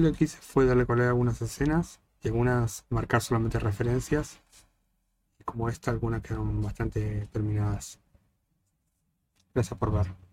[0.00, 4.38] lo que hice fue darle color a algunas escenas y algunas marcar solamente referencias.
[5.44, 7.98] Como esta, algunas quedaron bastante terminadas.
[9.54, 10.27] Gracias por ver.